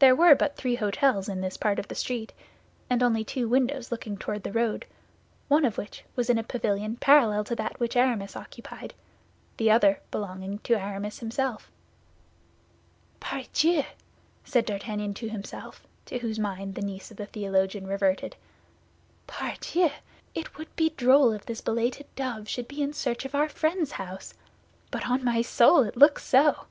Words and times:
There 0.00 0.16
were 0.16 0.34
but 0.34 0.56
three 0.56 0.78
hôtels 0.78 1.28
in 1.28 1.40
this 1.40 1.56
part 1.56 1.78
of 1.78 1.86
the 1.86 1.94
street; 1.94 2.32
and 2.90 3.00
only 3.00 3.22
two 3.22 3.46
windows 3.46 3.92
looking 3.92 4.16
toward 4.18 4.42
the 4.42 4.50
road, 4.50 4.86
one 5.46 5.64
of 5.64 5.78
which 5.78 6.02
was 6.16 6.28
in 6.28 6.36
a 6.36 6.42
pavilion 6.42 6.96
parallel 6.96 7.44
to 7.44 7.54
that 7.54 7.78
which 7.78 7.94
Aramis 7.94 8.34
occupied, 8.34 8.92
the 9.58 9.70
other 9.70 10.00
belonging 10.10 10.58
to 10.64 10.74
Aramis 10.74 11.20
himself. 11.20 11.70
"Pardieu!" 13.20 13.84
said 14.44 14.64
D'Artagnan 14.64 15.14
to 15.14 15.28
himself, 15.28 15.86
to 16.06 16.18
whose 16.18 16.40
mind 16.40 16.74
the 16.74 16.82
niece 16.82 17.12
of 17.12 17.16
the 17.16 17.26
theologian 17.26 17.86
reverted, 17.86 18.34
"pardieu, 19.28 19.90
it 20.34 20.58
would 20.58 20.74
be 20.74 20.88
droll 20.96 21.30
if 21.30 21.46
this 21.46 21.60
belated 21.60 22.06
dove 22.16 22.48
should 22.48 22.66
be 22.66 22.82
in 22.82 22.92
search 22.92 23.24
of 23.24 23.32
our 23.32 23.48
friend's 23.48 23.92
house. 23.92 24.34
But 24.90 25.08
on 25.08 25.22
my 25.22 25.40
soul, 25.40 25.84
it 25.84 25.96
looks 25.96 26.24
so. 26.24 26.66